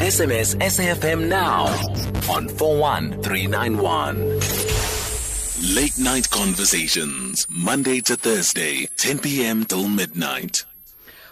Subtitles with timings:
[0.00, 1.66] SMS SAFM now
[2.32, 4.40] on 41391.
[5.74, 9.64] Late night conversations, Monday to Thursday, 10 p.m.
[9.64, 10.64] till midnight.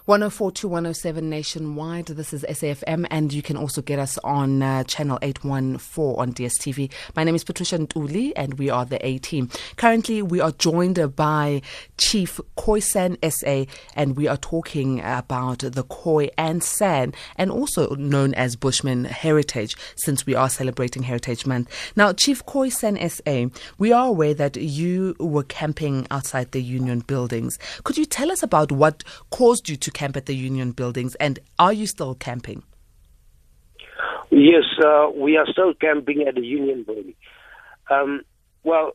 [0.09, 2.07] 104 to 107 nationwide.
[2.07, 6.91] This is SAFM, and you can also get us on uh, channel 814 on DSTV.
[7.15, 9.51] My name is Patricia Ntuli, and we are the A team.
[9.77, 11.61] Currently, we are joined by
[11.99, 18.33] Chief Khoisan SA, and we are talking about the Khoi and San, and also known
[18.33, 21.69] as Bushman Heritage, since we are celebrating Heritage Month.
[21.97, 27.59] Now, Chief Khoisan SA, we are aware that you were camping outside the union buildings.
[27.85, 31.39] Could you tell us about what caused you to camp at the union buildings, and
[31.59, 32.63] are you still camping?
[34.31, 37.15] Yes, uh, we are still camping at the union building.
[37.91, 38.23] Um,
[38.63, 38.93] well,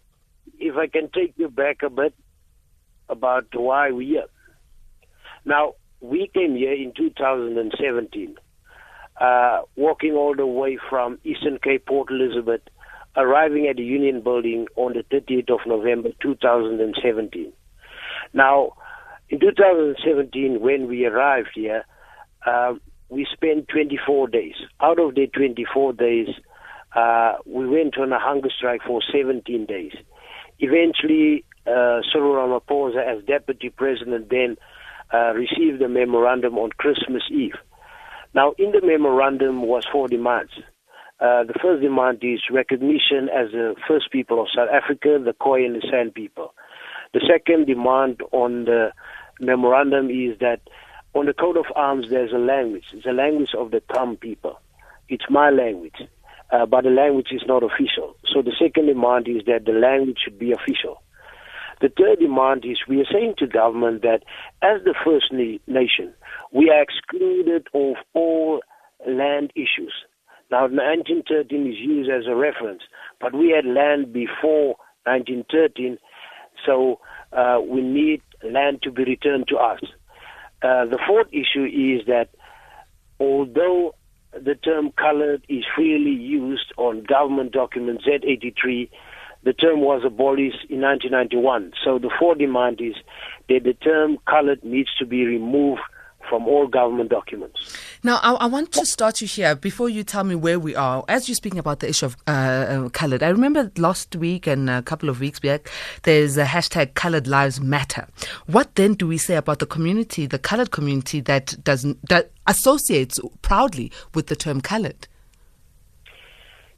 [0.60, 2.14] if I can take you back a bit
[3.10, 4.26] about why we're here.
[5.46, 8.36] Now, we came here in 2017,
[9.20, 12.62] uh, walking all the way from Eastern Cape, Port Elizabeth,
[13.16, 17.52] arriving at the Union Building on the 30th of November 2017.
[18.34, 18.73] Now,
[19.34, 21.84] in 2017, when we arrived here,
[22.45, 22.76] uh,
[23.09, 24.53] we spent 24 days.
[24.80, 26.28] Out of the 24 days,
[26.95, 29.94] uh, we went on a hunger strike for 17 days.
[30.59, 34.56] Eventually, uh, Cyril Ramaphosa, as deputy president, then
[35.11, 37.56] uh, received a memorandum on Christmas Eve.
[38.36, 40.52] Now, in the memorandum was four demands.
[41.20, 45.66] Uh, the first demand is recognition as the first people of South Africa, the Khoi
[45.66, 46.54] and the San people.
[47.16, 48.92] The second demand on the
[49.39, 50.62] memorandum is that
[51.14, 52.86] on the coat of arms there's a language.
[52.94, 54.59] It's a language of the Tham people.
[55.09, 56.02] It's my language,
[56.52, 58.16] uh, but the language is not official.
[58.34, 61.02] So the second demand is that the language should be official.
[61.81, 64.23] The third demand is we are saying to government that
[64.61, 66.14] as the first nation,
[66.52, 68.61] we are excluded of all
[69.06, 69.94] land issues.
[70.50, 72.84] Now, 1913 is used as a reference,
[73.20, 75.98] but we had land before 1913,
[76.66, 77.00] so
[77.32, 79.82] uh, we need land to be returned to us.
[80.62, 82.30] Uh, the fourth issue is that
[83.20, 83.96] although
[84.32, 88.90] the term colored is freely used on government documents Z83,
[89.44, 91.74] the term was abolished in 1991.
[91.84, 92.95] So the fourth demand is
[93.50, 95.82] that the term colored needs to be removed
[96.30, 97.92] from all government documents.
[98.05, 101.05] Now, I, I, want to start you here before you tell me where we are.
[101.08, 104.69] As you're speaking about the issue of uh, uh, coloured, I remember last week and
[104.69, 105.69] a couple of weeks back,
[106.02, 108.05] there's a hashtag Coloured Lives Matter.
[108.45, 113.21] What then do we say about the community, the coloured community that doesn't that associates
[113.41, 115.08] proudly with the term coloured?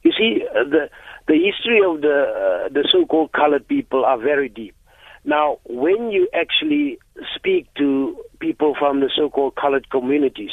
[0.04, 0.88] You see, uh, the
[1.26, 4.76] the history of the uh, the so-called coloured people are very deep.
[5.26, 6.98] Now, when you actually
[7.34, 10.50] speak to people from the so-called colored communities,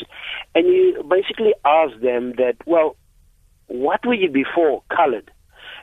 [0.56, 2.96] and you basically ask them that, well,
[3.68, 5.30] what were you before colored?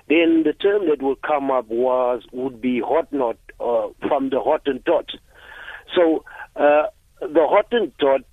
[0.08, 5.08] Then the term that would come up was would be Hottentot uh, from the Hottentot.
[5.94, 6.24] So
[6.56, 6.86] uh,
[7.20, 8.24] the Hottentot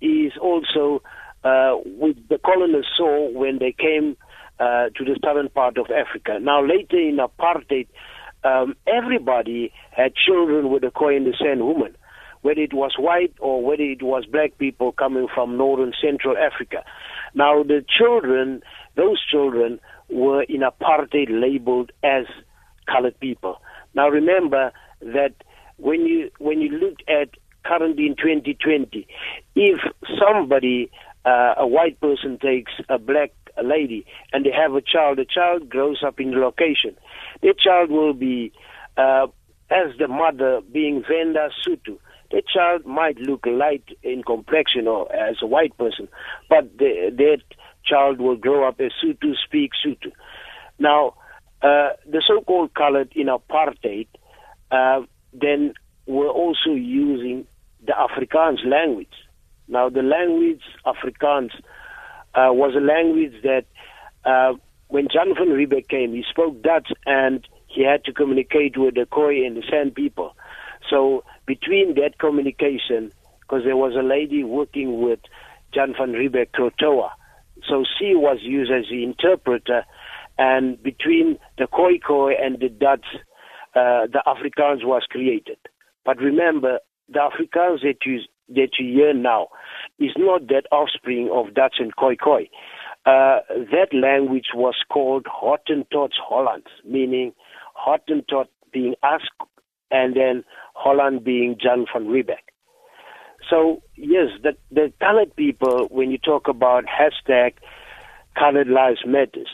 [0.00, 1.02] is also
[1.44, 4.16] uh, what the colonists saw when they came
[4.58, 6.38] uh, to the southern part of Africa.
[6.40, 7.86] Now later in apartheid,
[8.44, 11.96] um, everybody had children with a San woman,
[12.42, 16.84] whether it was white or whether it was black people coming from northern Central Africa.
[17.34, 18.62] Now, the children,
[18.96, 22.24] those children, were in apartheid labeled as
[22.90, 23.60] colored people.
[23.94, 25.34] Now, remember that
[25.76, 27.30] when you when you look at
[27.64, 29.06] currently in 2020,
[29.54, 29.80] if
[30.18, 30.90] somebody,
[31.24, 35.68] uh, a white person takes a black lady and they have a child, the child
[35.68, 36.96] grows up in the location
[37.42, 38.52] the child will be,
[38.96, 39.26] uh,
[39.70, 41.98] as the mother being Venda Sotho,
[42.30, 46.08] the child might look light in complexion or as a white person,
[46.48, 47.42] but the, that
[47.84, 50.12] child will grow up as Sotho, speak Sotho.
[50.78, 51.14] Now,
[51.62, 54.08] uh, the so-called colored in apartheid,
[54.70, 55.02] uh,
[55.32, 55.74] then
[56.06, 57.46] were also using
[57.84, 59.12] the Afrikaans language.
[59.68, 61.52] Now, the language Afrikaans
[62.34, 63.66] uh, was a language that
[64.24, 64.54] uh,
[64.90, 69.06] when Jan van Riebeeck came, he spoke Dutch and he had to communicate with the
[69.06, 70.34] Khoi and the San people.
[70.90, 75.20] So between that communication, because there was a lady working with
[75.72, 77.10] Jan van Riebeeck Krotoa,
[77.68, 79.84] so she was used as the interpreter,
[80.38, 83.06] and between the Khoi Khoi and the Dutch,
[83.74, 85.58] uh, the Afrikaans was created.
[86.04, 86.78] But remember,
[87.08, 89.48] the Afrikaans that you that you hear now
[90.00, 92.48] is not that offspring of Dutch and Khoi Khoi.
[93.06, 97.32] Uh, that language was called Hottentots Holland, meaning
[97.74, 99.22] Hottentot being us
[99.90, 100.44] and then
[100.74, 102.44] Holland being Jan van Riebeeck.
[103.48, 107.54] So yes, the the colored people, when you talk about hashtag
[108.38, 109.48] colored lives matters,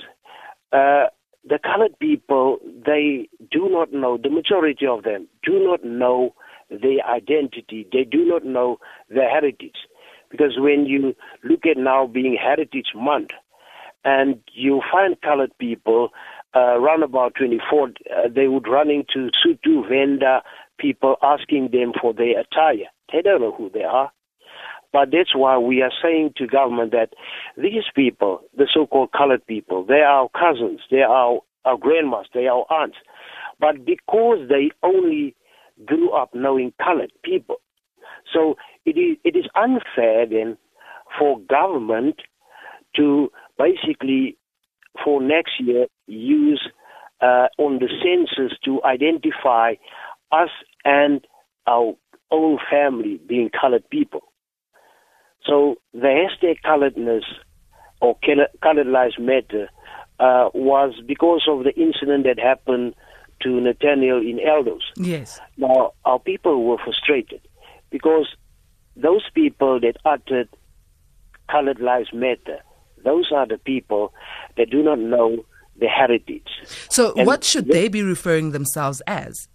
[0.73, 1.07] uh,
[1.49, 4.19] the colored people they do not know.
[4.21, 6.35] The majority of them do not know
[6.69, 7.87] their identity.
[7.93, 8.79] They do not know
[9.09, 9.77] their heritage,
[10.37, 13.31] because when you look at now being Heritage Month,
[14.05, 16.11] and you find colored people
[16.55, 20.43] uh, around about 24, uh, they would run into Sotho Venda
[20.79, 22.87] people asking them for their attire.
[23.12, 24.12] They don't know who they are.
[24.93, 27.11] But that's why we are saying to government that
[27.56, 32.47] these people, the so-called colored people, they are our cousins, they are our, grandmas, they
[32.47, 32.97] are our aunts.
[33.59, 35.35] But because they only
[35.85, 37.56] grew up knowing colored people,
[38.32, 40.56] so it is, it is unfair then
[41.19, 42.17] for government
[42.96, 44.37] to basically
[45.05, 46.69] for next year use
[47.20, 49.75] uh, on the census to identify
[50.32, 50.50] us
[50.84, 51.26] and
[51.67, 51.94] our
[52.31, 54.23] own family being colored people.
[55.44, 57.23] So the hashtag coloredness
[58.00, 58.19] or
[58.62, 59.69] colored lives matter
[60.19, 62.94] uh, was because of the incident that happened
[63.43, 64.81] to Nathaniel in Eldos.
[64.96, 65.40] Yes.
[65.56, 67.40] Now, our people were frustrated
[67.97, 68.29] because
[68.95, 70.51] those people that uttered
[71.51, 72.59] colored lives matter,
[73.03, 74.13] those are the people
[74.59, 75.47] that do not know
[75.79, 76.51] the heritage.
[76.91, 79.49] So, and what should they be referring themselves as?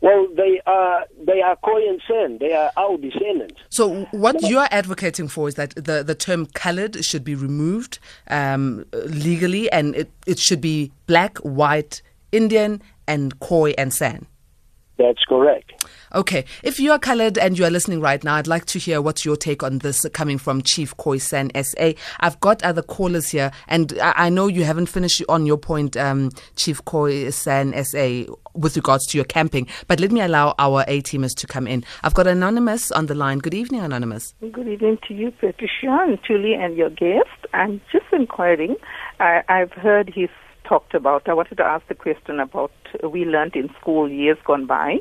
[0.00, 2.38] Well, they are they are Korean Sen.
[2.38, 3.60] They are our descendants.
[3.68, 7.98] So, what you are advocating for is that the, the term "colored" should be removed
[8.28, 12.00] um, legally, and it, it should be black, white,
[12.32, 14.26] Indian, and Khoi and San.
[14.98, 15.84] That's correct.
[16.14, 16.44] Okay.
[16.62, 19.24] If you are colored and you are listening right now, I'd like to hear what's
[19.24, 22.00] your take on this coming from Chief Khoisan SA.
[22.20, 26.30] I've got other callers here, and I, know you haven't finished on your point, um,
[26.56, 31.34] Chief Khoisan SA, with regards to your camping, but let me allow our A teamers
[31.36, 31.84] to come in.
[32.02, 33.38] I've got Anonymous on the line.
[33.38, 34.34] Good evening, Anonymous.
[34.40, 37.28] Good evening to you, Patricia Ntuli, and your guest.
[37.52, 38.76] I'm just inquiring.
[39.20, 40.30] I, I've heard his
[40.68, 41.28] talked about.
[41.28, 42.72] I wanted to ask the question about
[43.02, 44.98] we learned in school years gone by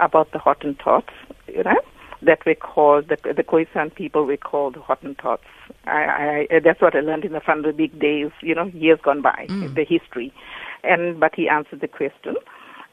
[0.00, 1.14] about the Hottentots,
[1.48, 1.80] you know,
[2.22, 5.38] that we called the the Khoisan people we called Hottentots.
[5.86, 9.46] I, I that's what I learned in the big days, you know, years gone by,
[9.48, 9.74] mm.
[9.74, 10.32] the history.
[10.84, 12.36] And but he answered the question.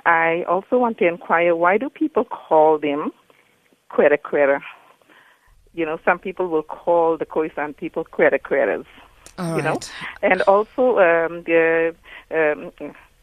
[0.05, 3.11] I also want to inquire why do people call them
[3.91, 4.61] Kwerekwere?
[5.73, 8.85] You know, some people will call the Khoisan people Kwerekweres.
[9.39, 9.63] All you right.
[9.63, 9.79] know,
[10.21, 11.95] and also um, the
[12.31, 12.71] um,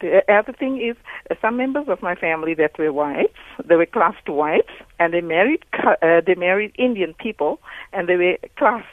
[0.01, 0.97] the other thing is
[1.31, 5.21] uh, some members of my family that were whites, they were classed whites, and they
[5.21, 7.61] married uh, they married Indian people,
[7.93, 8.87] and they were classed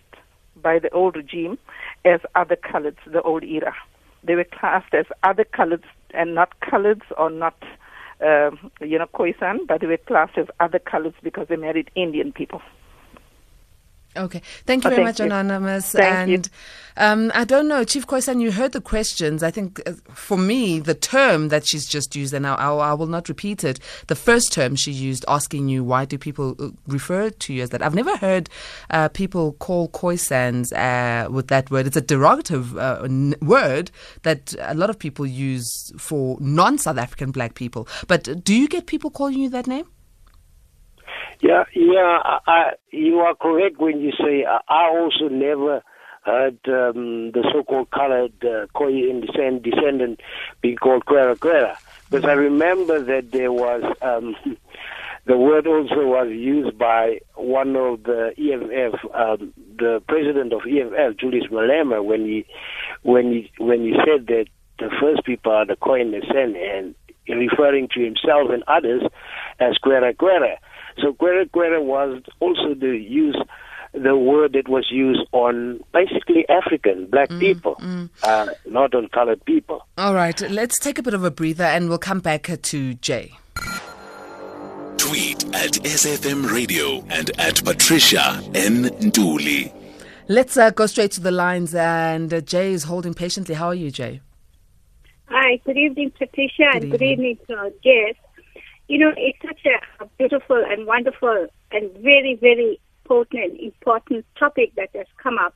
[0.62, 1.58] by the old regime
[2.06, 3.74] as other coloreds, the old era.
[4.24, 7.62] They were classed as other coloreds and not coloreds or not,
[8.26, 8.52] uh,
[8.82, 12.62] you know, Khoisan, but they were classed as other coloreds because they married Indian people.
[14.16, 14.42] Okay.
[14.66, 15.26] Thank you oh, very thank much, you.
[15.26, 15.92] Anonymous.
[15.92, 16.52] Thank and you.
[17.00, 19.44] Um, I don't know, Chief Khoisan, you heard the questions.
[19.44, 22.94] I think uh, for me, the term that she's just used, and I, I, I,
[22.94, 26.70] will not repeat it, the first term she used, asking you why do people uh,
[26.88, 27.84] refer to you as that.
[27.84, 28.50] I've never heard
[28.90, 31.86] uh, people call Khoisans uh, with that word.
[31.86, 33.92] It's a derogative uh, n- word
[34.24, 37.88] that a lot of people use for non South African black people.
[38.08, 39.86] But do you get people calling you that name?
[41.42, 45.84] Yeah, yeah, I, you are correct when you say I, also never
[46.24, 50.20] heard um, the so-called colored uh, Khoi descend, descendant
[50.62, 51.78] being called Kwerekwere.
[52.10, 54.36] Because I remember that there was um,
[55.26, 61.18] the word also was used by one of the EFF, um, the president of EFF,
[61.18, 62.46] Julius Malema, when he
[63.04, 64.48] when he when he said that
[64.80, 66.96] the first people are the Khoi and and
[67.40, 69.04] referring to himself and others
[69.60, 70.58] as Kwerekwere.
[71.02, 73.38] So kwerekwere was also the use
[73.94, 78.10] the word that was used on basically African black mm, people, mm.
[78.24, 79.86] Uh, not on colored people.
[79.98, 83.34] All right, let's take a bit of a breather and we'll come back to Jay.
[84.98, 88.84] Tweet at SAFM Radio and at Patricia N.
[89.12, 89.74] Dooley.
[90.28, 93.56] Let's uh, go straight to the lines, and uh, Jay is holding patiently.
[93.56, 94.20] How are you, Jay?
[95.30, 98.22] Hi, good evening, Patricia, good and good evening to our guests.
[98.88, 104.90] You know, it's such a, beautiful and wonderful and very, very potent, important topic that
[104.96, 105.54] has come up.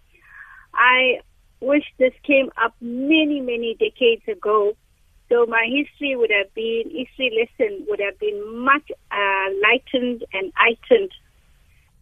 [0.74, 1.22] I
[1.62, 4.76] wish this came up many, many decades ago.
[5.30, 10.52] So my history would have been, history lesson would have been much uh, lightened and
[10.56, 11.12] heightened.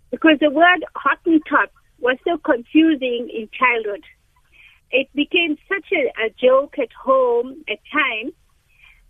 [0.09, 1.69] Because the word Hottentot
[1.99, 4.03] was so confusing in childhood.
[4.91, 8.33] It became such a, a joke at home at times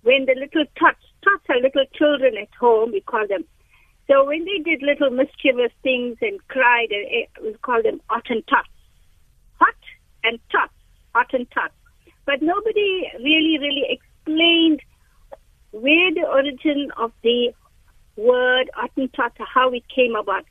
[0.01, 3.45] when the little tots, tots are little children at home, we call them.
[4.07, 6.87] So when they did little mischievous things and cried,
[7.43, 8.73] we called them Hottentots.
[9.59, 9.75] Hot
[10.23, 10.73] and tots,
[11.13, 11.77] Hottentots.
[12.25, 14.81] But nobody really, really explained
[15.71, 17.53] where the origin of the
[18.15, 20.45] word Hottentot, how it came about.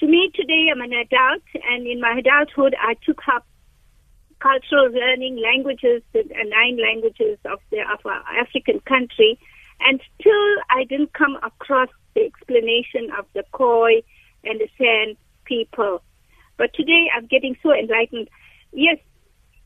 [0.00, 3.46] To me today, I'm an adult, and in my adulthood, I took up
[4.40, 9.38] cultural learning, languages, the uh, nine languages of the of our African country,
[9.84, 14.02] and still I didn't come across the explanation of the Khoi
[14.44, 16.02] and the San people.
[16.56, 18.28] But today I'm getting so enlightened.
[18.72, 18.98] Yes,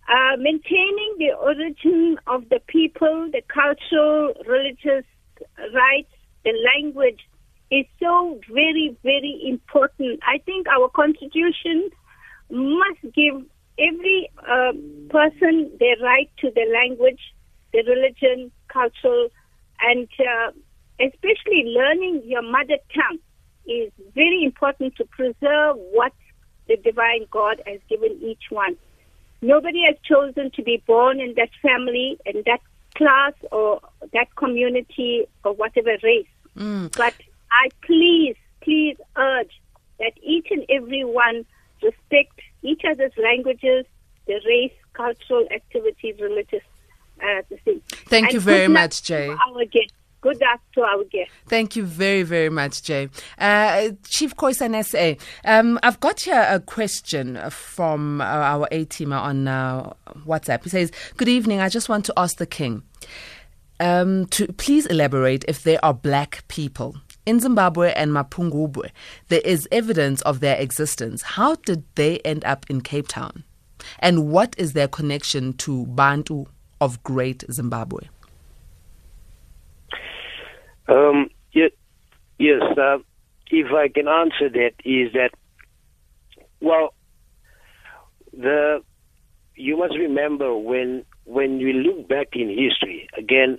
[0.08, 5.04] uh, maintaining the origin of the people, the cultural, religious
[5.74, 6.10] rights,
[6.44, 7.20] the language
[7.70, 10.20] is so very, very important.
[10.26, 11.90] I think our constitution
[12.50, 13.44] must give
[13.78, 14.72] every uh,
[15.10, 17.20] person their right to the language,
[17.72, 19.28] the religion, cultural,
[19.80, 20.50] and uh,
[21.00, 23.18] especially learning your mother tongue
[23.66, 26.12] is very important to preserve what
[26.66, 28.76] the divine God has given each one.
[29.40, 32.60] Nobody has chosen to be born in that family, in that
[32.96, 33.80] class, or
[34.12, 36.26] that community, or whatever race.
[36.56, 36.96] Mm.
[36.96, 37.14] But
[37.52, 39.60] I please, please urge
[40.00, 41.44] that each and every one
[41.82, 43.86] respect each other's languages,
[44.26, 46.64] the race, cultural activities, religious
[47.22, 47.56] uh.
[48.06, 49.28] Thank and you very much, Jay.
[49.28, 49.92] Our guest.
[50.20, 51.30] Good luck to our guest.
[51.46, 53.08] Thank you very, very much, Jay.
[53.38, 59.20] Uh, Chief Khoisan SA, um, I've got here a question from uh, our A teamer
[59.20, 59.92] on uh,
[60.26, 60.64] WhatsApp.
[60.64, 61.60] He says, Good evening.
[61.60, 62.82] I just want to ask the King
[63.78, 66.96] um, to please elaborate if there are black people
[67.28, 68.90] in Zimbabwe and Mapungubwe,
[69.28, 71.20] there is evidence of their existence.
[71.20, 73.44] How did they end up in Cape Town?
[73.98, 76.46] And what is their connection to Bantu
[76.80, 78.08] of Great Zimbabwe?
[80.88, 81.70] Um, yes,
[82.38, 82.98] yes uh,
[83.50, 85.30] if I can answer that, is that,
[86.60, 86.94] well,
[88.32, 88.82] the
[89.54, 93.58] you must remember when when you look back in history again,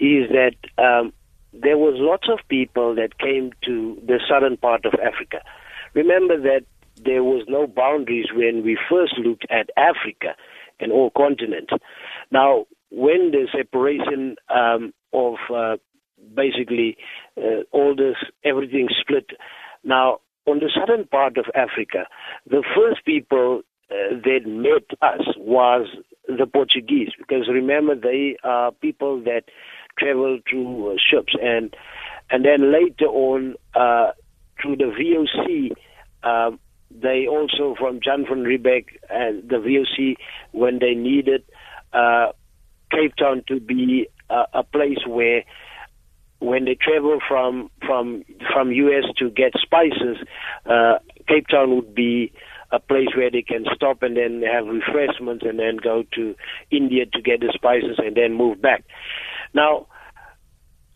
[0.00, 1.12] is that um,
[1.52, 5.40] there was lots of people that came to the southern part of Africa.
[5.94, 6.64] Remember that
[7.04, 10.34] there was no boundaries when we first looked at Africa
[10.80, 11.72] and all continents.
[12.30, 15.76] Now, when the separation um, of uh,
[16.34, 16.96] basically
[17.36, 19.30] uh, all this, everything split.
[19.82, 22.06] Now, on the southern part of Africa,
[22.48, 25.86] the first people uh, that met us was
[26.26, 29.44] the Portuguese, because remember they are people that
[29.98, 31.74] travel through uh, ships, and
[32.30, 34.12] and then later on uh,
[34.60, 35.72] through the VOC,
[36.22, 36.56] uh,
[36.94, 40.16] they also from Jan van Riebeeck and the VOC
[40.52, 41.42] when they needed
[41.92, 42.28] uh,
[42.90, 45.44] Cape Town to be a, a place where
[46.38, 48.22] when they travel from from
[48.52, 50.18] from US to get spices,
[50.66, 52.32] uh, Cape Town would be
[52.70, 56.34] a place where they can stop and then have refreshments and then go to
[56.70, 58.84] India to get the spices and then move back.
[59.54, 59.86] Now,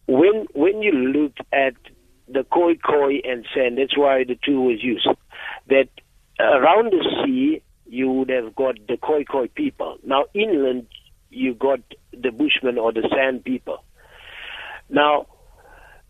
[0.07, 1.75] when when you look at
[2.31, 3.77] the Khoi Khoi and San.
[3.77, 5.09] that's why the two was used.
[5.69, 5.89] That
[6.39, 9.99] around the sea you would have got the Khoi Khoi people.
[10.05, 10.87] Now inland
[11.31, 11.81] you got
[12.13, 13.85] the Bushmen or the San people.
[14.89, 15.27] Now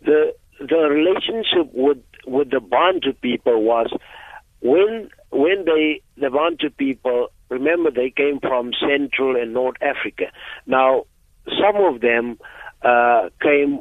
[0.03, 3.91] the the relationship with with the Bantu people was
[4.61, 10.27] when when they the Bantu people remember they came from Central and North Africa.
[10.67, 11.05] Now
[11.47, 12.39] some of them
[12.83, 13.81] uh, came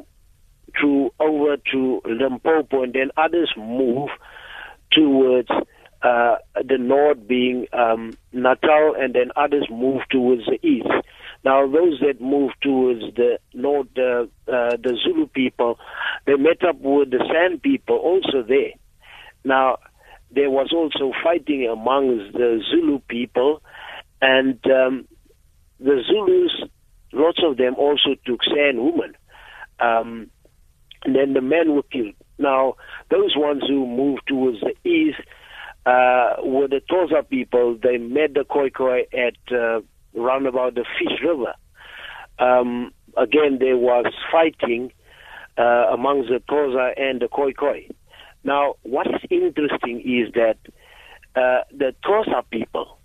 [0.80, 4.10] to over to Limpopo, and then others move
[4.92, 5.48] towards
[6.02, 10.86] uh, the north, being um, Natal, and then others move towards the east.
[11.44, 15.78] Now, those that move towards the north, uh, uh, the Zulu people,
[16.26, 18.72] they met up with the San people also there.
[19.44, 19.78] Now,
[20.30, 23.62] there was also fighting amongst the Zulu people,
[24.20, 25.08] and um,
[25.80, 26.70] the Zulus,
[27.12, 29.16] lots of them also took San women.
[29.80, 30.30] Um,
[31.04, 32.14] and then the men were killed.
[32.38, 32.74] Now,
[33.10, 35.18] those ones who moved towards the east
[35.86, 37.78] uh, were the Xhosa people.
[37.82, 38.70] They met the Khoi
[39.12, 39.80] at uh,
[40.16, 41.54] around about the Fish River.
[42.38, 44.92] Um, again, there was fighting
[45.56, 47.52] uh, amongst the Xhosa and the Khoi
[48.44, 50.58] Now, what is interesting is that
[51.34, 52.98] uh, the Xhosa people,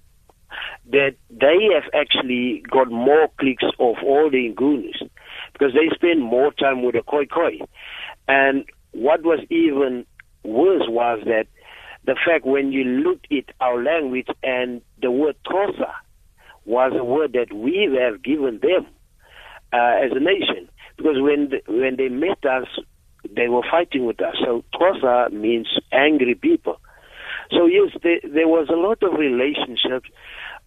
[0.91, 5.09] that they have actually got more clicks of all the Ngunis
[5.63, 7.59] because they spend more time with the Khoi Khoi.
[8.27, 10.05] And what was even
[10.43, 11.45] worse was that
[12.05, 15.91] the fact when you looked at our language and the word Xhosa
[16.65, 18.87] was a word that we have given them
[19.71, 20.67] uh, as a nation.
[20.97, 22.67] Because when the, when they met us
[23.33, 24.35] they were fighting with us.
[24.43, 26.81] So Xhosa means angry people.
[27.51, 30.09] So yes, there, there was a lot of relationships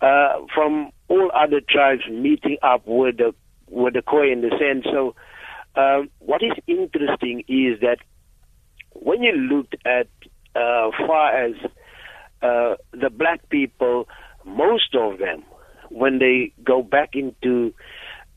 [0.00, 3.34] uh, from all other tribes meeting up with the
[3.68, 4.82] with the Khoi and the San.
[4.84, 5.14] So
[5.74, 7.98] um, what is interesting is that
[8.94, 10.08] when you look at
[10.54, 11.54] uh, far as
[12.42, 14.08] uh, the black people,
[14.44, 15.44] most of them,
[15.90, 17.74] when they go back into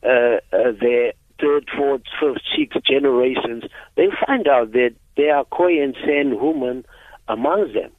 [0.02, 3.64] uh, uh, their third, fourth, fifth, sixth generations,
[3.96, 6.84] they find out that there are Khoi and San women
[7.28, 7.90] amongst them.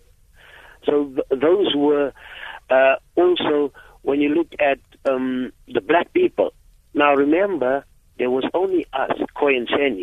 [0.85, 2.13] So th- those were
[2.69, 6.53] uh, also, when you look at um, the black people,
[6.93, 7.85] now remember,
[8.17, 10.01] there was only us, San.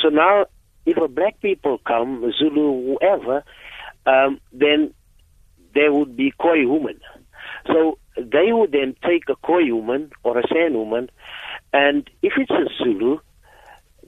[0.00, 0.46] So now,
[0.86, 3.44] if a black people come, Zulu, whoever,
[4.06, 4.94] um, then
[5.74, 7.00] there would be Khoi women.
[7.66, 11.10] So they would then take a Khoi woman or a San woman,
[11.72, 13.18] and if it's a Zulu,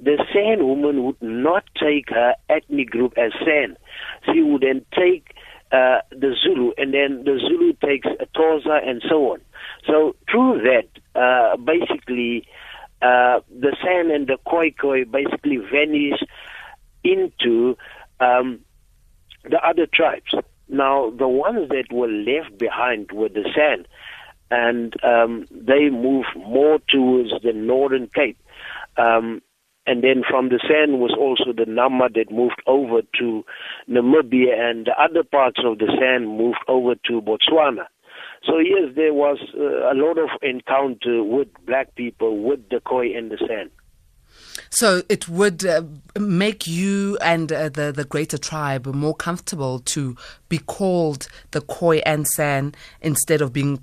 [0.02, 3.76] the San woman would not take her ethnic group as San.
[4.26, 5.34] She would then take
[5.72, 9.40] uh, the Zulu, and then the Zulu takes a Xhosa and so on.
[9.86, 10.88] So through that,
[11.20, 12.46] uh, basically,
[13.02, 16.20] uh, the San and the Khoi Khoi basically vanish
[17.02, 17.76] into
[18.20, 18.60] um,
[19.48, 20.34] the other tribes.
[20.68, 23.86] Now, the ones that were left behind were the San,
[24.50, 28.38] and um, they moved more towards the Northern Cape.
[28.96, 29.42] Um,
[29.86, 33.44] and then from the San was also the Nama that moved over to
[33.88, 37.86] Namibia, and the other parts of the San moved over to Botswana.
[38.46, 43.14] So yes, there was uh, a lot of encounter with black people, with the Khoi
[43.14, 43.70] in the San.
[44.70, 45.82] So it would uh,
[46.18, 50.16] make you and uh, the the greater tribe more comfortable to
[50.54, 52.24] be called the Khoi and
[53.00, 53.82] instead of being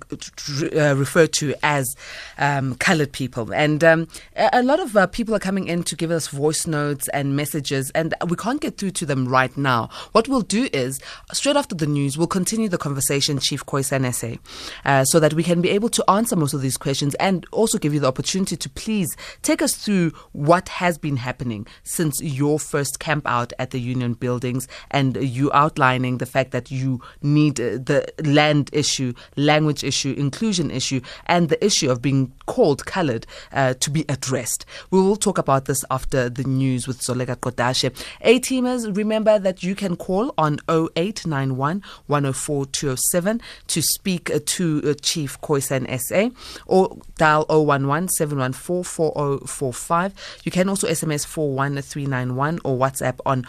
[0.74, 1.94] uh, referred to as
[2.38, 3.52] um, colored people.
[3.52, 7.08] And um, a lot of uh, people are coming in to give us voice notes
[7.08, 9.90] and messages, and we can't get through to them right now.
[10.12, 11.00] What we'll do is,
[11.32, 14.40] straight after the news, we'll continue the conversation, Chief Khoisan SA,
[14.84, 17.76] uh, so that we can be able to answer most of these questions and also
[17.78, 22.58] give you the opportunity to please take us through what has been happening since your
[22.58, 27.60] first camp out at the union buildings and you outlining the fact that you need
[27.60, 33.26] uh, the land issue, language issue, inclusion issue, and the issue of being called colored
[33.52, 34.64] uh, to be addressed.
[34.90, 37.92] We will talk about this after the news with Zoleka Kodashe.
[38.20, 44.82] A teamers, remember that you can call on 0891 104 207 to speak uh, to
[44.84, 46.30] uh, Chief Khoisan SA
[46.66, 50.40] or dial 011 714 4045.
[50.44, 53.44] You can also SMS 41391 or WhatsApp on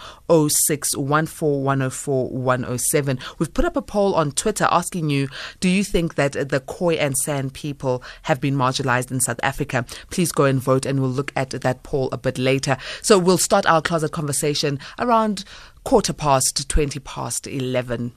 [2.94, 3.38] 0614104107.
[3.38, 5.28] We've put up a poll on Twitter asking you,
[5.60, 9.84] do you think that the Khoi and San people have been marginalized in South Africa?
[10.10, 12.76] Please go and vote and we'll look at that poll a bit later.
[13.02, 15.44] So we'll start our closet conversation around
[15.84, 18.12] quarter past 20 past 11.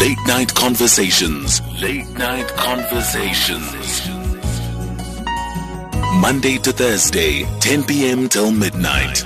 [0.00, 1.60] Late night conversations.
[1.82, 4.08] Late night conversations.
[6.20, 8.28] Monday to Thursday, 10 p.m.
[8.28, 9.22] till midnight.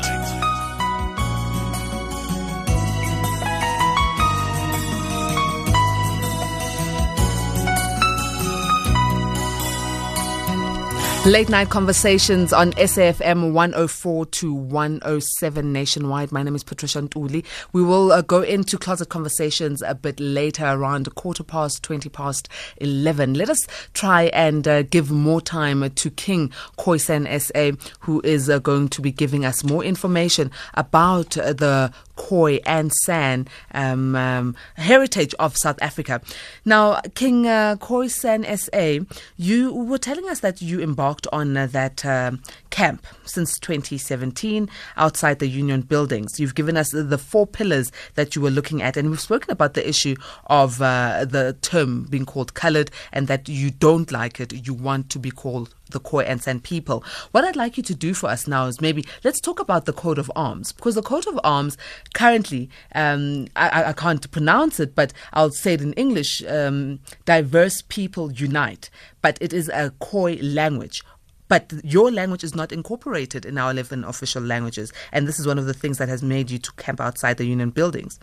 [11.27, 16.31] Late night conversations on SAFM 104 to 107 nationwide.
[16.31, 17.43] My name is Patricia Ntuli.
[17.73, 22.51] We will uh, go into closet conversations a bit later, around quarter past, 20 past
[22.77, 23.33] 11.
[23.33, 28.59] Let us try and uh, give more time to King Khoisan SA, who is uh,
[28.59, 34.55] going to be giving us more information about uh, the Khoi and San um, um,
[34.77, 36.21] heritage of South Africa.
[36.65, 39.05] Now, King uh, Khoisan SA,
[39.37, 42.33] you were telling us that you embarked on uh, that uh,
[42.71, 46.39] camp since 2017 outside the union buildings.
[46.41, 49.75] You've given us the four pillars that you were looking at, and we've spoken about
[49.75, 54.67] the issue of uh, the term being called colored and that you don't like it,
[54.67, 57.05] you want to be called the Khoi and San people.
[57.33, 59.93] What I'd like you to do for us now is maybe let's talk about the
[59.93, 61.77] coat of arms because the coat of arms
[62.15, 67.83] currently um, I, I, can't pronounce it, but I'll say it in English: um, diverse
[67.83, 68.91] people unite.
[69.25, 71.03] But it is a Khoi language.
[71.49, 75.59] But your language is not incorporated in our 11 official languages, and this is one
[75.59, 78.21] of the things that has made you to camp outside the union buildings.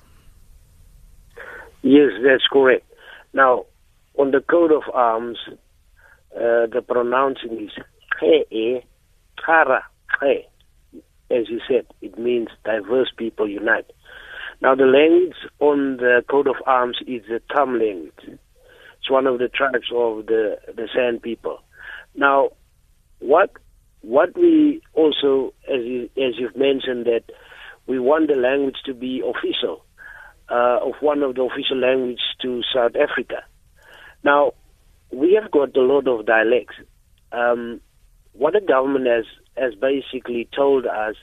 [1.81, 2.85] Yes, that's correct.
[3.33, 3.65] Now,
[4.19, 5.39] on the coat of arms,
[6.35, 7.83] uh, the pronouncing is
[8.19, 8.83] Khe,
[9.43, 9.83] Kara,
[10.19, 10.45] Khe.
[11.31, 13.89] As you said, it means diverse people unite.
[14.61, 18.37] Now, the language on the coat of arms is the Tham language.
[19.01, 21.59] It's one of the tribes of the, the San people.
[22.15, 22.51] Now,
[23.19, 23.51] what
[24.01, 27.23] what we also, as you, as you've mentioned, that
[27.87, 29.83] we want the language to be official,
[30.49, 33.43] uh, of one of the official languages to South Africa.
[34.23, 34.53] Now,
[35.11, 36.75] we have got a lot of dialects.
[37.31, 37.81] Um,
[38.33, 39.25] what the government has
[39.57, 41.15] has basically told us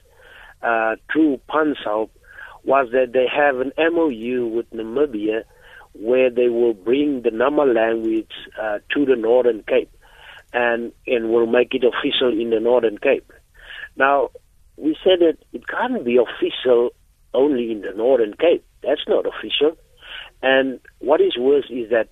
[0.62, 2.11] uh, through PanSALB
[2.64, 5.45] was that they have an MOU with Namibia
[6.01, 9.91] where they will bring the Nama language uh, to the Northern Cape
[10.53, 13.31] and and will make it official in the Northern Cape.
[13.97, 14.31] Now,
[14.77, 16.91] we said that it can't be official
[17.35, 18.65] only in the Northern Cape.
[18.83, 19.77] That's not official.
[20.43, 22.09] And what is worse is that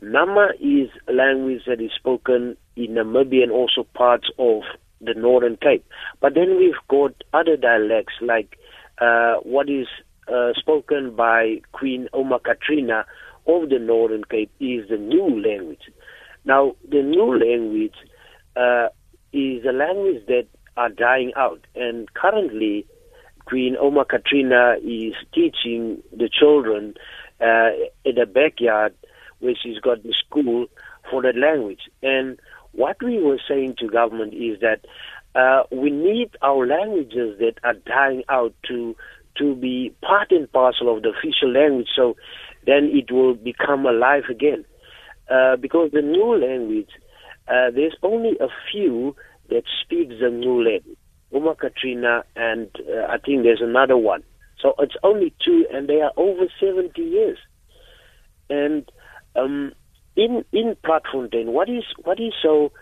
[0.00, 4.62] Nama is a language that is spoken in Namibia and also parts of
[5.00, 5.84] the Northern Cape.
[6.20, 8.58] But then we've got other dialects like
[9.00, 9.86] uh, what is
[10.32, 13.04] uh, spoken by Queen Ouma Katrina
[13.46, 15.90] of the Northern Cape is the N|uu language.
[16.44, 17.94] Now, the N|uu language
[18.56, 18.88] uh,
[19.32, 22.86] is a language that are dying out, and currently,
[23.44, 26.94] Queen Ouma Katrina is teaching the children
[27.40, 27.70] uh,
[28.04, 28.94] in the backyard
[29.40, 30.66] where she's got the school
[31.10, 31.82] for that language.
[32.02, 32.38] And
[32.72, 34.86] what we were saying to government is that
[35.34, 38.96] uh, we need our languages that are dying out to
[39.38, 42.16] to be part and parcel of the official language, so
[42.66, 44.64] then it will become alive again.
[45.30, 46.90] Uh, because the N|uu language,
[47.48, 49.16] uh, there's only a few
[49.48, 50.98] that speak the N|uu language.
[51.32, 54.22] Ouma Katrina, and uh, I think there's another one.
[54.60, 57.38] So it's only two, and they are over 70 years.
[58.48, 58.90] And
[59.34, 59.72] um,
[60.16, 62.72] in in Platfontein, what is what is so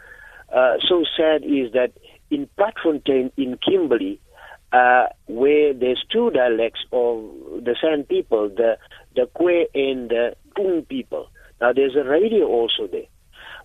[0.54, 1.92] uh, so sad is that
[2.30, 4.20] in Platfontein, in Kimberley,
[4.72, 7.22] uh, where there's two dialects of
[7.64, 8.78] the San people, the
[9.14, 11.28] the Khwe and the Kung people.
[11.60, 13.06] Now there's a radio also there,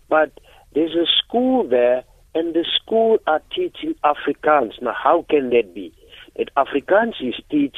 [0.10, 0.40] but
[0.74, 2.04] there's a school there,
[2.36, 4.82] and the school are teaching Afrikaans.
[4.82, 5.94] Now how can that be?
[6.36, 7.78] That Afrikaans is teach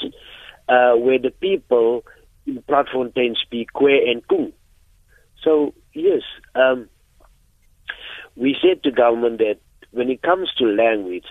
[0.68, 2.04] uh, where the people
[2.48, 4.52] in Platfontein speak Khwe and Kung.
[5.44, 6.22] So yes,
[6.56, 6.89] um,
[8.36, 9.60] we said to government that
[9.92, 11.26] when it comes to language,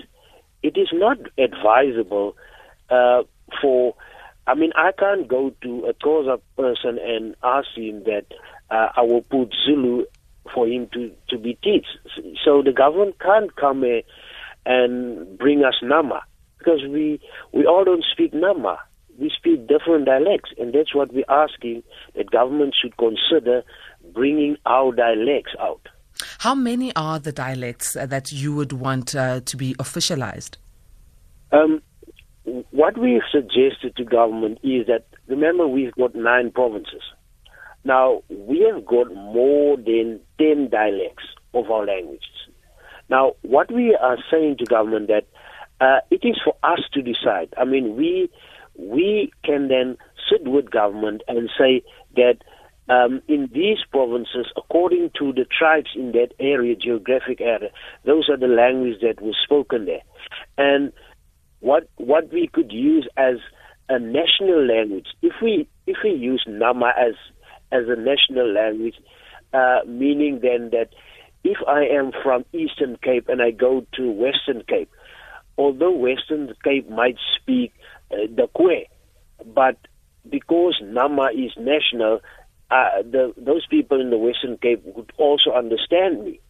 [0.62, 2.36] it is not advisable
[2.90, 3.22] uh,
[3.60, 3.94] for.
[4.46, 8.24] I mean, I can't go to a Xhosa person and ask him that
[8.70, 10.06] uh, I will put Zulu
[10.54, 11.86] for him to, to be teach.
[12.44, 13.84] So the government can't come
[14.64, 16.22] and bring us Nama
[16.58, 17.20] because we
[17.52, 18.78] we all don't speak Nama.
[19.18, 21.82] We speak different dialects, and that's what we're asking
[22.14, 23.64] that government should consider
[24.14, 25.88] bringing our dialects out.
[26.38, 30.56] How many are the dialects uh, that you would want uh, to be officialized?
[31.52, 31.82] Um,
[32.70, 37.02] what we've suggested to government is that remember we've got nine provinces.
[37.84, 42.24] Now we have got more than ten dialects of our languages.
[43.08, 45.26] Now what we are saying to government that
[45.80, 47.54] uh, it is for us to decide.
[47.56, 48.30] I mean we
[48.76, 49.96] we can then
[50.30, 51.82] sit with government and say
[52.16, 52.38] that
[52.88, 57.70] um, in these provinces, according to the tribes in that area, geographic area,
[58.04, 60.02] those are the languages that were spoken there.
[60.56, 60.92] And
[61.60, 63.36] what what we could use as
[63.88, 67.14] a national language, if we if we use Nama as
[67.72, 68.94] as a national language,
[69.52, 70.88] uh, meaning then that
[71.44, 74.90] if I am from Eastern Cape and I go to Western Cape,
[75.56, 77.72] although Western Cape might speak
[78.10, 78.86] uh, the Khwe,
[79.54, 79.76] but
[80.28, 82.20] because Nama is national,
[82.70, 86.40] uh, the, those people in the Western Cape would also understand me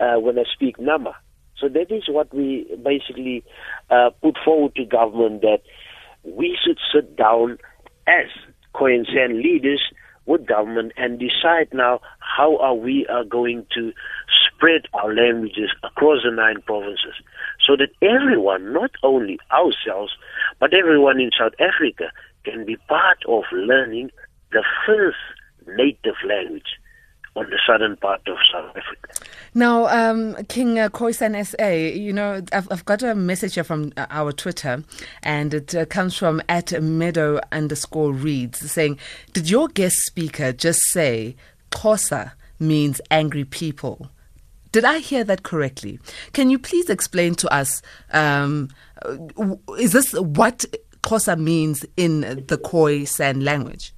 [0.00, 1.14] uh, when I speak Nama.
[1.58, 3.42] So that is what we basically
[3.90, 5.62] uh, put forward to government that
[6.22, 7.58] we should sit down
[8.06, 8.26] as
[8.74, 9.82] Khoisan San leaders
[10.26, 13.92] with government and decide now how are we are going to
[14.46, 17.14] spread our languages across the nine provinces
[17.66, 20.12] so that everyone, not only ourselves,
[20.60, 22.12] but everyone in South Africa
[22.44, 24.10] can be part of learning
[24.52, 25.16] the first
[25.76, 26.78] native language
[27.38, 29.26] on the southern part of South Africa.
[29.54, 33.92] Now, um, King uh, Khoisan SA, you know, I've, I've, got a message here from
[33.96, 34.82] uh, our Twitter,
[35.22, 38.98] and it uh, comes from at meadow underscore reads saying,
[39.32, 41.36] Did your guest speaker just say
[41.70, 44.10] Xhosa means angry people?
[44.72, 45.98] Did I hear that correctly?
[46.32, 47.80] Can you please explain to us,
[48.12, 48.68] um,
[49.78, 50.64] is this what
[51.02, 53.94] Xhosa means in the Khoisan language?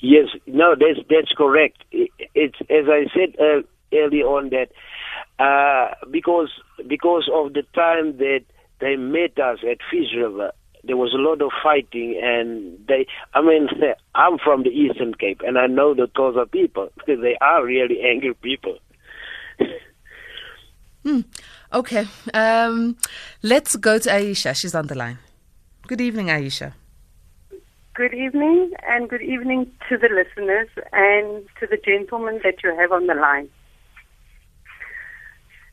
[0.00, 1.84] Yes, no, that's that's correct.
[1.92, 4.70] It's as I said uh, early on that
[5.38, 6.50] uh, because
[6.86, 8.40] because of the time that
[8.80, 10.52] they met us at Fish River,
[10.84, 13.06] there was a lot of fighting, and they.
[13.34, 13.68] I mean,
[14.14, 18.00] I'm from the Eastern Cape, and I know the Xhosa people because they are really
[18.02, 18.78] angry people.
[21.02, 21.20] Hmm.
[21.72, 22.06] Okay.
[22.34, 22.94] Um,
[23.42, 24.54] let's go to Aisha.
[24.54, 25.16] She's on the line.
[25.86, 26.74] Good evening, Aisha.
[27.92, 32.92] Good evening, and good evening to the listeners and to the gentleman that you have
[32.92, 33.48] on the line.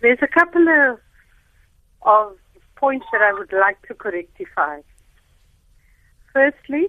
[0.01, 0.99] There's a couple of,
[2.01, 2.35] of
[2.75, 4.81] points that I would like to correctify.
[6.33, 6.87] Firstly,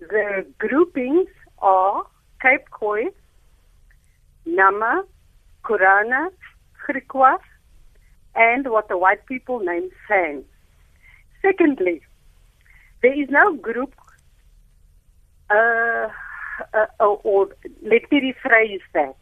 [0.00, 1.28] the groupings
[1.60, 2.02] are
[2.42, 3.04] Cape Khoi,
[4.44, 5.04] Nama,
[5.64, 6.30] Korana,
[6.84, 7.38] Griqua,
[8.34, 10.44] and what the white people name San.
[11.42, 12.02] Secondly,
[13.02, 13.94] there is no group,
[15.50, 16.08] uh,
[16.74, 17.48] uh, or
[17.82, 19.16] let me rephrase that.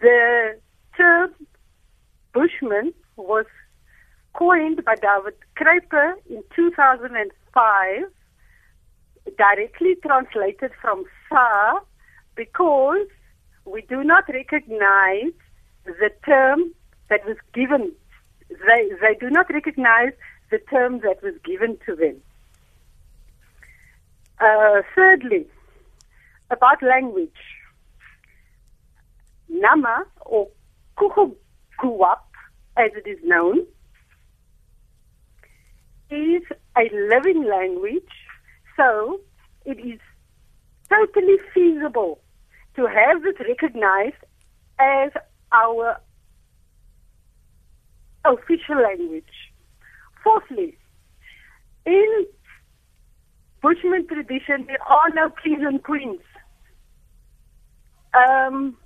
[0.00, 0.58] The
[0.96, 1.34] term
[2.32, 3.46] Bushman was
[4.34, 8.02] coined by David Kruiper in 2005,
[9.38, 11.80] directly translated from Sa,
[12.34, 13.08] because
[13.64, 15.32] we do not recognize
[15.86, 16.72] the term
[17.08, 17.92] that was given.
[18.48, 20.12] They, they do not recognize
[20.50, 22.20] the term that was given to them.
[24.38, 25.46] Uh, thirdly,
[26.50, 27.30] about language.
[29.48, 30.48] Nama or
[30.98, 32.18] Khoekhoegowab,
[32.76, 33.60] as it is known,
[36.10, 36.42] is
[36.76, 38.12] a living language,
[38.76, 39.20] so
[39.64, 40.00] it is
[40.88, 42.20] totally feasible
[42.74, 44.22] to have it recognized
[44.78, 45.10] as
[45.52, 45.98] our
[48.24, 49.24] official language.
[50.22, 50.76] Fourthly,
[51.86, 52.26] in
[53.62, 56.20] Bushman tradition, there are no kings and queens.
[58.14, 58.76] Um,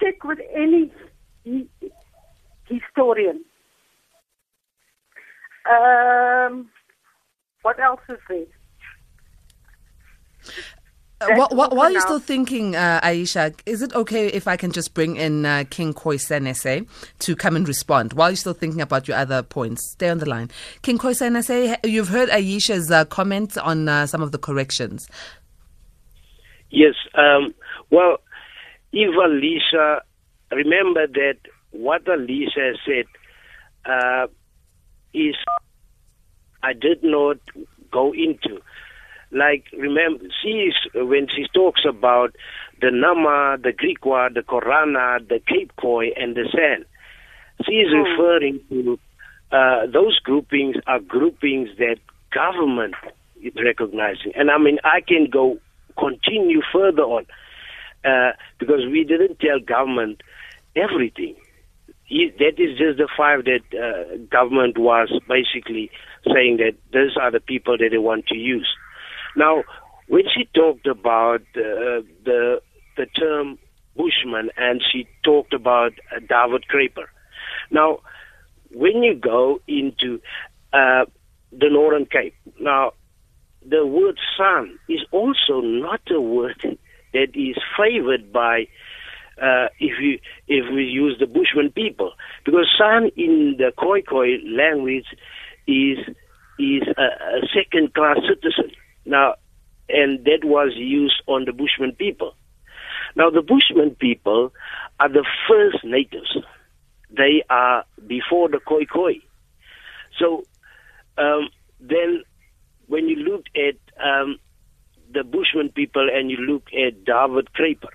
[0.00, 0.90] check with any
[2.68, 3.44] historian.
[5.70, 6.70] Um,
[7.62, 8.44] what else is there?
[11.22, 14.72] Uh, while, while, while you're still thinking, uh, Aisha, is it okay if I can
[14.72, 16.84] just bring in uh, King Khoisan SA
[17.20, 19.92] to come and respond while you're still thinking about your other points?
[19.92, 20.50] Stay on the line.
[20.82, 25.08] King Khoisan SA, you've heard Aisha's uh, comments on uh, some of the corrections.
[26.70, 26.94] Yes.
[27.14, 27.54] Um,
[27.90, 28.18] well,
[28.92, 30.02] if Alicia,
[30.50, 31.36] remember that
[31.70, 33.04] what Alicia said
[33.84, 34.26] uh,
[35.14, 35.36] is
[36.62, 37.38] I did not
[37.90, 38.60] go into
[39.32, 42.34] like remember she is when she talks about
[42.80, 46.84] the Nama, the Griqua, the Korana, the Cape Khoi, and the San.
[47.66, 48.02] She is Oh.
[48.02, 48.98] referring to
[49.52, 51.96] uh, those groupings are groupings that
[52.32, 52.94] government
[53.42, 55.58] is recognizing, and I mean I can go
[55.98, 57.26] continue further on
[58.04, 60.22] uh, because we didn't tell government
[60.74, 61.34] everything.
[62.10, 65.90] That is just the five that uh, government was basically
[66.26, 68.68] saying that those are the people that they want to use.
[69.36, 69.64] Now,
[70.08, 72.60] when she talked about uh, the
[72.96, 73.58] the term
[73.96, 77.06] Bushman and she talked about uh, David Kruiper.
[77.70, 78.00] Now,
[78.70, 80.20] when you go into
[80.72, 81.04] uh,
[81.50, 82.92] the Northern Cape, now
[83.64, 86.60] the word San is also not a word
[87.12, 88.66] that is favored by
[89.40, 90.18] uh, if you
[90.48, 92.12] if we use the Bushman people
[92.44, 95.06] because San in the Khoi Khoi language
[95.66, 95.98] is
[96.58, 98.72] is a, a second class citizen
[99.04, 99.34] now
[99.88, 102.34] and that was used on the Bushman people
[103.16, 104.52] now the Bushman people
[105.00, 106.36] are the first natives
[107.10, 109.14] they are before the Khoi Khoi
[110.18, 110.44] so
[111.18, 111.48] um,
[111.80, 112.22] then
[112.86, 114.38] when you look at um,
[115.12, 117.92] the Bushman people and you look at David Kruiper.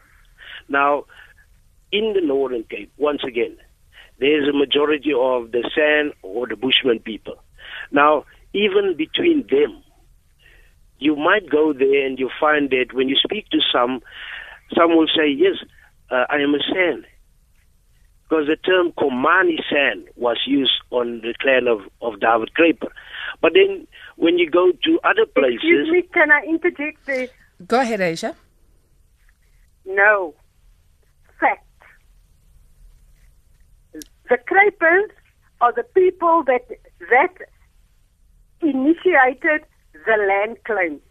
[0.70, 1.06] Now,
[1.92, 3.58] in the Northern Cape, once again,
[4.20, 7.36] there's a majority of the San or the Bushman people.
[7.92, 9.84] Now, even between them,
[11.00, 14.02] you might go there and you find that when you speak to some,
[14.76, 15.56] some will say, yes,
[16.10, 17.06] uh, I am a San.
[18.24, 22.92] Because the term Khomani San was used on the clan of, of David Kruiper.
[23.42, 27.28] But then when you go to other places, Excuse me, can I interject there?
[27.66, 28.36] Go ahead, Asia.
[29.86, 30.34] No.
[31.40, 31.66] Fact.
[33.94, 35.12] The Kruipers
[35.62, 36.68] are the people that
[37.10, 37.34] that
[38.62, 39.64] initiated
[40.06, 41.02] the land claims.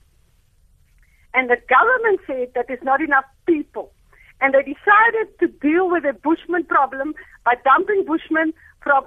[1.34, 3.92] And the government said that there's not enough people.
[4.40, 9.06] And they decided to deal with the Bushman problem by dumping Bushmen from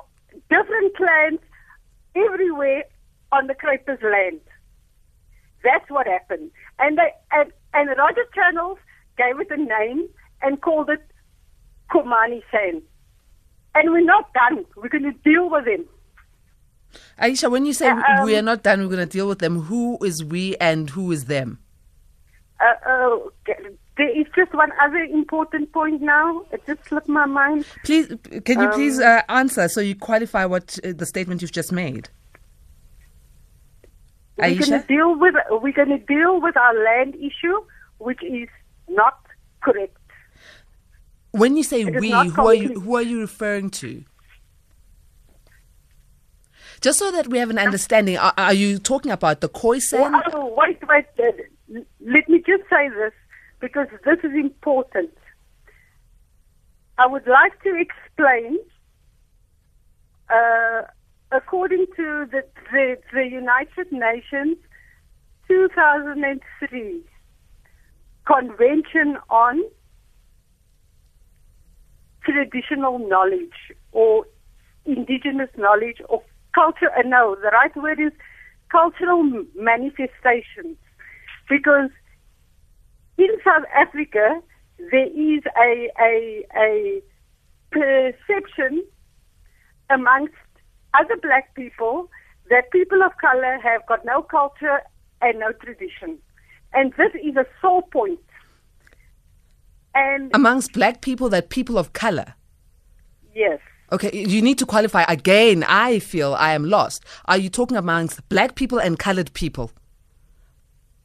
[0.50, 1.40] different clans
[2.16, 2.84] everywhere
[3.32, 4.42] on the Kruipers land.
[5.64, 6.52] That's what happened.
[6.80, 8.78] And they and, and Roger Chennells
[9.18, 10.08] gave it a name
[10.42, 11.02] and called it
[11.92, 12.82] Khomani San.
[13.76, 14.66] And we're not done.
[14.76, 15.86] We're going to deal with them.
[17.22, 19.40] Aisha, when you say Yeah, um, we are not done, we're going to deal with
[19.40, 21.60] them, who is we and who is them?
[22.60, 23.18] Uh, uh,
[23.98, 26.46] there is just one other important point now.
[26.52, 27.66] It just slipped my mind.
[27.84, 28.08] Please,
[28.46, 31.72] can you Um, please uh, answer so you qualify what uh, the statement you've just
[31.72, 32.10] made?
[34.38, 37.60] We're going to deal with we're going to deal with our land issue,
[37.98, 38.48] which is
[38.88, 39.20] not
[39.62, 39.98] correct.
[41.32, 44.06] When you say It we, who are you who are you referring to?
[46.82, 50.22] Just so that we have an understanding, are, are you talking about the Khoisan?
[50.34, 51.06] Oh, wait, wait.
[51.20, 53.14] uh, Let me just say this
[53.60, 55.12] because this is important.
[56.98, 58.58] I would like to explain.
[60.30, 60.84] Uh,
[61.32, 64.58] according to the, the the United Nations
[65.48, 67.02] 2003
[68.26, 69.60] Convention on
[72.24, 74.26] traditional knowledge or
[74.86, 76.22] indigenous knowledge or
[76.54, 76.90] culture.
[76.98, 78.12] Uh, no, the right word is
[78.72, 79.24] cultural
[79.56, 80.78] manifestations.
[81.50, 81.90] Because
[83.18, 84.42] in South Africa,
[84.92, 87.02] there is a, a, a
[87.72, 88.84] perception
[89.90, 90.34] amongst
[90.94, 92.10] other black people
[92.50, 94.82] that people of color have got no culture
[95.22, 96.18] and no tradition.
[96.74, 98.20] And this is a sore point.
[99.96, 102.36] And Amongst black people, that people of color.
[103.36, 103.60] yes,
[103.92, 105.64] Okay, you need to qualify again.
[105.68, 107.04] I feel I am lost.
[107.26, 109.72] Are you talking amongst black people and colored people?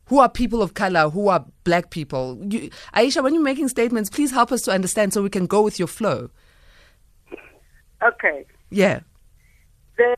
[0.09, 1.09] Who are people of color?
[1.09, 2.38] Who are black people?
[2.42, 5.62] You, Aisha, when you're making statements, please help us to understand so we can go
[5.62, 6.29] with your flow.
[8.03, 8.44] okay.
[8.70, 9.01] Yeah.
[9.97, 10.16] the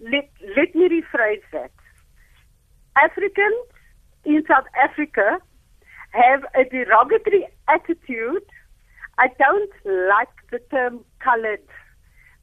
[0.00, 1.70] let, let me rephrase that.
[2.96, 3.66] Africans
[4.24, 5.38] in South Africa
[6.10, 8.42] have a derogatory attitude.
[9.18, 9.72] I don't
[10.10, 11.62] like the term colored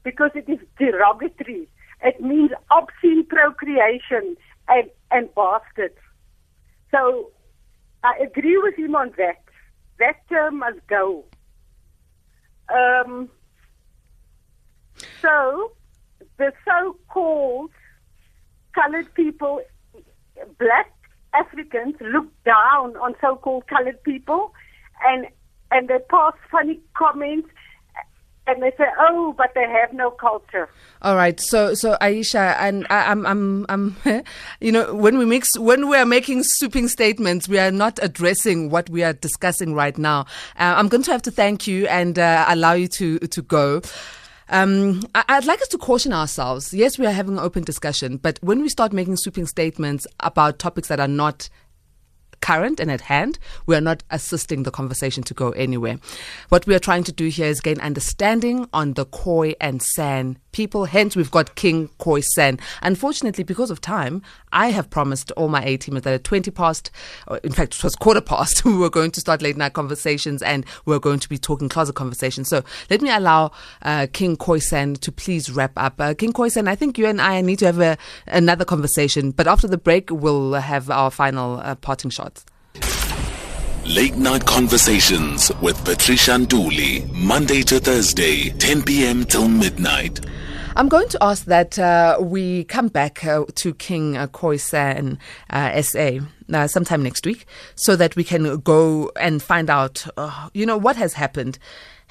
[0.02, 1.68] because it is derogatory.
[2.02, 4.36] It means obscene procreation
[4.68, 5.94] and, and bastard.
[6.90, 7.30] So
[8.02, 9.42] I agree with him on that.
[9.98, 11.24] That term must go.
[12.72, 13.28] Um,
[15.20, 15.72] so,
[16.36, 17.70] the so-called
[18.74, 19.60] colored people,
[20.58, 20.92] black
[21.32, 24.52] Africans, look down on so-called colored people,
[25.04, 25.26] and
[25.70, 27.48] and they pass funny comments,
[28.46, 30.68] and they say, "Oh, but they have no culture."
[31.02, 31.38] All right.
[31.38, 33.96] So, so Aisha, and I, I'm, I'm, I'm,
[34.60, 38.70] you know, when we mix, when we are making sweeping statements, we are not addressing
[38.70, 40.20] what we are discussing right now.
[40.58, 43.82] Uh, I'm going to have to thank you and uh, allow you to to go.
[44.50, 46.74] Um, I, I'd like us to caution ourselves.
[46.74, 50.58] Yes, we are having an open discussion, but when we start making sweeping statements about
[50.58, 51.48] topics that are not
[52.44, 55.98] current and at hand, we are not assisting the conversation to go anywhere.
[56.50, 60.36] What we are trying to do here is gain understanding on the Khoi and San
[60.52, 60.84] people.
[60.84, 62.58] Hence, we've got King Khoi San.
[62.82, 66.90] Unfortunately, because of time, I have promised all my A teamers that at 20 past,
[67.42, 70.66] in fact, it was quarter past, we were going to start late night conversations and
[70.84, 72.48] we're going to be talking closet conversations.
[72.48, 73.52] So let me allow
[73.82, 75.94] uh, King Khoi San to please wrap up.
[75.98, 79.30] Uh, King Khoi San, I think you and I need to have a, another conversation,
[79.30, 82.33] but after the break, we'll have our final uh, parting shots.
[83.86, 89.24] Late Night Conversations with Patricia Ntuli, Monday to Thursday, 10 p.m.
[89.26, 90.20] till midnight.
[90.74, 95.18] I'm going to ask that uh, we come back uh, to King uh, Khoi San
[95.50, 96.20] uh, SA
[96.52, 97.44] uh, sometime next week
[97.74, 101.58] so that we can go and find out, uh, you know, what has happened.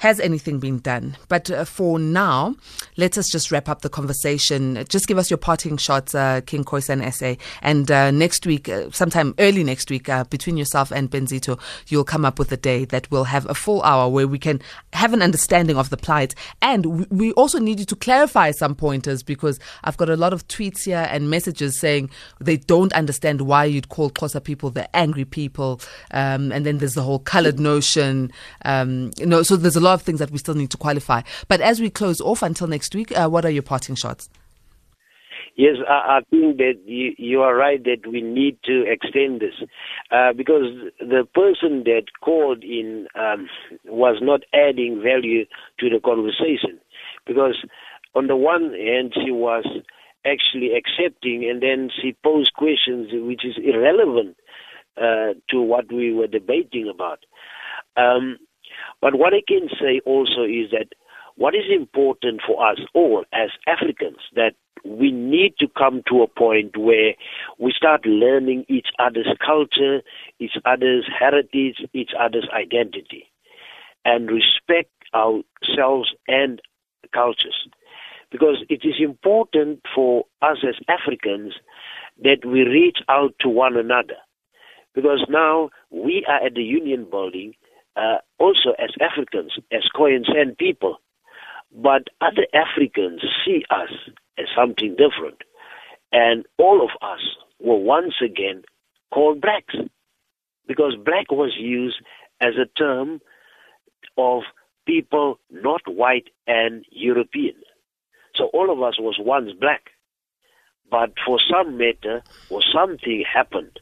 [0.04, 1.16] Has anything been done?
[1.28, 2.56] But uh, for now,
[2.98, 4.84] let us just wrap up the conversation.
[4.90, 7.42] Just give us your parting shots, uh, King Khoisan SA.
[7.62, 12.04] And uh, next week, uh, sometime early next week, uh, between yourself and Benzito, you'll
[12.04, 14.60] come up with a day that will have a full hour where we can
[14.92, 16.34] have an understanding of the plight.
[16.60, 20.46] And we, also need you to clarify some pointers because I've got a lot of
[20.48, 25.24] tweets here and messages saying they don't understand why you'd call Xhosa people the angry
[25.24, 25.80] people.
[26.10, 28.30] Um, and then there's the whole colored notion.
[28.66, 31.22] Um, you know, so there's a lot of things that we still need to qualify.
[31.48, 34.28] But as we close off until next week, uh, what are your parting shots?
[35.56, 39.54] Yes, I, I think that you, you are right that we need to extend this
[40.10, 40.64] uh, because
[40.98, 43.48] the person that called in um,
[43.84, 45.44] was not adding value
[45.78, 46.80] to the conversation.
[47.24, 47.64] Because
[48.14, 49.64] on the one hand, she was
[50.26, 54.36] actually accepting, and then she posed questions which is irrelevant
[54.96, 57.20] uh, to what we were debating about.
[57.96, 58.38] Um,
[59.00, 60.88] but what I can say also is that
[61.36, 64.54] what is important for us all as Africans that
[64.84, 67.14] we need to come to a point where
[67.58, 70.02] we start learning each other's culture,
[70.38, 73.24] each other's heritage, each other's identity,
[74.04, 76.60] and respect ourselves and
[77.12, 77.68] cultures.
[78.30, 81.54] Because it is important for us as Africans
[82.22, 84.16] that we reach out to one another.
[84.94, 87.54] Because now we are at the Union Building
[87.96, 90.96] uh, also as Africans, as Khoisan San people.
[91.72, 93.90] But other Africans see us
[94.38, 95.42] as something different.
[96.12, 97.20] And all of us
[97.60, 98.62] were once again
[99.12, 99.74] called blacks
[100.66, 101.96] because black was used
[102.40, 103.20] as a term
[104.16, 104.42] of
[104.86, 107.54] people not white and European.
[108.36, 109.90] So all of us was once black.
[110.90, 113.80] But for some matter or something happened.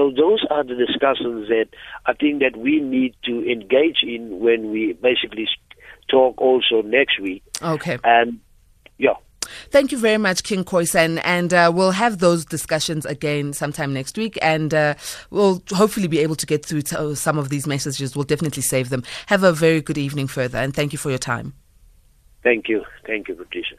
[0.00, 1.66] So those are the discussions that
[2.06, 5.46] I think that we need to engage in when we basically
[6.08, 7.42] talk also next week.
[7.60, 7.98] Okay.
[8.02, 8.40] And
[8.96, 9.16] yeah.
[9.68, 11.20] Thank you very much, King Khoisan.
[11.22, 14.38] And uh, we'll have those discussions again sometime next week.
[14.40, 14.94] And uh,
[15.28, 18.16] we'll hopefully be able to get through to some of these messages.
[18.16, 19.02] We'll definitely save them.
[19.26, 20.56] Have a very good evening further.
[20.56, 21.52] And thank you for your time.
[22.42, 22.86] Thank you.
[23.06, 23.76] Thank you, Patricia.